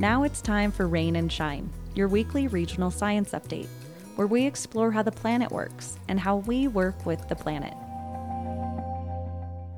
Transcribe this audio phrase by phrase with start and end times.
[0.00, 3.68] Now it's time for Rain and Shine, your weekly regional science update,
[4.16, 7.74] where we explore how the planet works and how we work with the planet.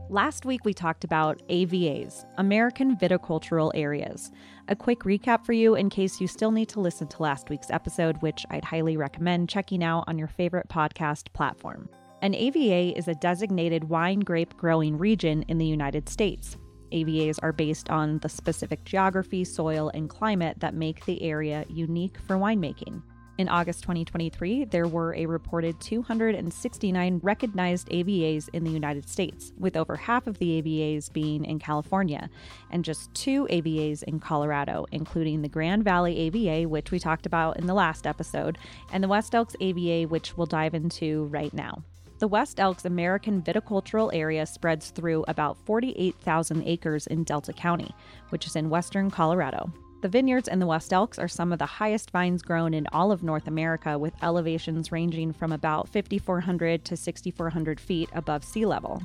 [0.09, 4.31] Last week, we talked about AVAs, American Viticultural Areas.
[4.69, 7.71] A quick recap for you in case you still need to listen to last week's
[7.71, 11.89] episode, which I'd highly recommend checking out on your favorite podcast platform.
[12.21, 16.59] An AVA is a designated wine grape growing region in the United States.
[16.93, 22.19] AVAs are based on the specific geography, soil, and climate that make the area unique
[22.27, 23.03] for winemaking.
[23.39, 29.75] In August 2023, there were a reported 269 recognized AVAs in the United States, with
[29.75, 32.29] over half of the AVAs being in California,
[32.71, 37.59] and just two AVAs in Colorado, including the Grand Valley AVA, which we talked about
[37.59, 38.59] in the last episode,
[38.93, 41.83] and the West Elks AVA, which we'll dive into right now.
[42.23, 47.93] The West Elks American Viticultural Area spreads through about 48,000 acres in Delta County,
[48.29, 49.73] which is in western Colorado.
[50.03, 53.11] The vineyards in the West Elks are some of the highest vines grown in all
[53.11, 59.03] of North America, with elevations ranging from about 5,400 to 6,400 feet above sea level.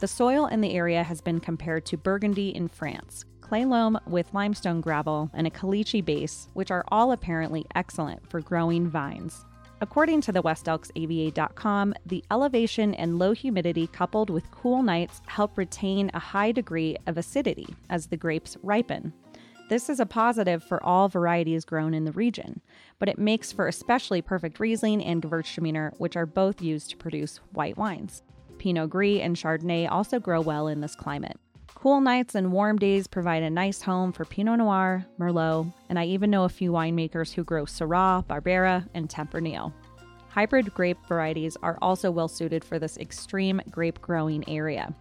[0.00, 4.34] The soil in the area has been compared to Burgundy in France, clay loam with
[4.34, 9.46] limestone gravel, and a caliche base, which are all apparently excellent for growing vines.
[9.80, 16.10] According to the WestElksAVA.com, the elevation and low humidity coupled with cool nights help retain
[16.12, 19.12] a high degree of acidity as the grapes ripen.
[19.68, 22.60] This is a positive for all varieties grown in the region,
[22.98, 27.36] but it makes for especially perfect Riesling and Gewürztraminer, which are both used to produce
[27.52, 28.22] white wines.
[28.58, 31.38] Pinot Gris and Chardonnay also grow well in this climate.
[31.80, 36.06] Cool nights and warm days provide a nice home for Pinot Noir, Merlot, and I
[36.06, 39.72] even know a few winemakers who grow Syrah, Barbera, and Tempranillo.
[40.28, 44.92] Hybrid grape varieties are also well suited for this extreme grape growing area.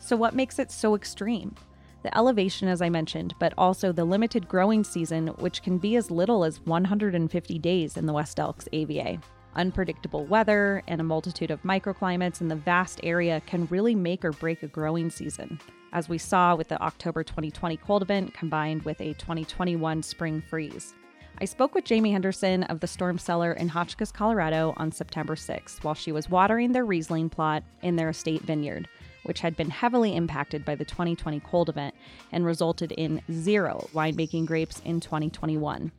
[0.00, 1.54] So, what makes it so extreme?
[2.02, 6.10] The elevation, as I mentioned, but also the limited growing season, which can be as
[6.10, 9.20] little as 150 days in the West Elks AVA.
[9.56, 14.32] Unpredictable weather and a multitude of microclimates in the vast area can really make or
[14.32, 15.60] break a growing season
[15.94, 20.92] as we saw with the October 2020 cold event combined with a 2021 spring freeze.
[21.38, 25.82] I spoke with Jamie Henderson of the Storm Cellar in Hotchkiss, Colorado on September 6th
[25.82, 28.88] while she was watering their Riesling plot in their estate vineyard,
[29.22, 31.94] which had been heavily impacted by the 2020 cold event
[32.30, 35.90] and resulted in zero winemaking grapes in 2021.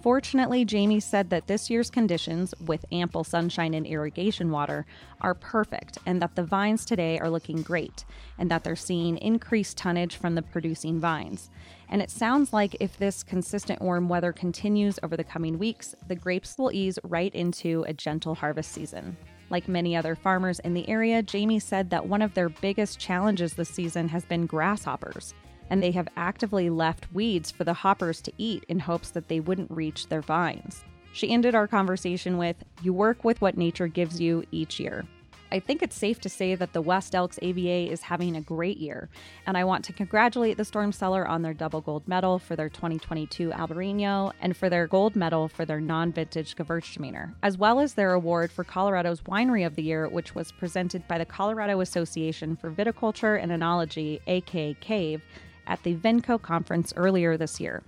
[0.00, 4.86] Fortunately, Jamie said that this year's conditions, with ample sunshine and irrigation water,
[5.20, 8.06] are perfect and that the vines today are looking great
[8.38, 11.50] and that they're seeing increased tonnage from the producing vines.
[11.90, 16.14] And it sounds like if this consistent warm weather continues over the coming weeks, the
[16.14, 19.18] grapes will ease right into a gentle harvest season.
[19.50, 23.54] Like many other farmers in the area, Jamie said that one of their biggest challenges
[23.54, 25.34] this season has been grasshoppers
[25.70, 29.40] and they have actively left weeds for the hoppers to eat in hopes that they
[29.40, 30.84] wouldn't reach their vines.
[31.12, 35.04] She ended our conversation with You work with what nature gives you each year.
[35.52, 38.76] I think it's safe to say that the West Elks AVA is having a great
[38.76, 39.08] year,
[39.46, 42.68] and I want to congratulate the Storm Cellar on their double gold medal for their
[42.68, 47.94] 2022 Albarino and for their gold medal for their non vintage Gewürztraminer, as well as
[47.94, 52.56] their award for Colorado's Winery of the Year, which was presented by the Colorado Association
[52.56, 55.22] for Viticulture and Enology, aka CAVE,
[55.66, 57.82] at the Vinco conference earlier this year.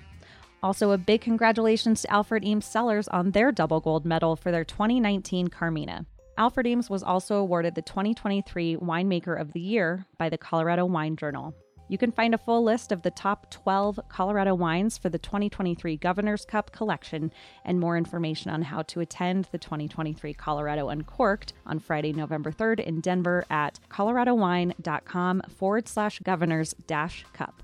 [0.62, 4.64] Also, a big congratulations to Alfred Eames Cellars on their double gold medal for their
[4.64, 6.06] 2019 Carmina.
[6.38, 11.16] Alfred Eames was also awarded the 2023 Winemaker of the Year by the Colorado Wine
[11.16, 11.54] Journal.
[11.88, 15.98] You can find a full list of the top 12 Colorado wines for the 2023
[15.98, 17.30] Governor's Cup collection
[17.66, 22.80] and more information on how to attend the 2023 Colorado Uncorked on Friday, November 3rd
[22.80, 27.62] in Denver at coloradowine.com forward slash governors dash cup.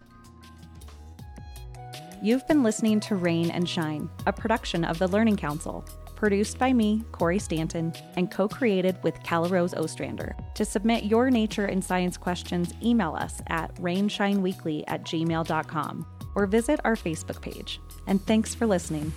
[2.21, 5.87] You've been listening to Rain and Shine, a production of the Learning Council
[6.19, 10.35] produced by me, Corey Stanton, and co created with Rose Ostrander.
[10.57, 16.81] To submit your nature and science questions, email us at rainshineweekly at gmail.com or visit
[16.85, 17.81] our Facebook page.
[18.09, 19.13] And thanks for listening.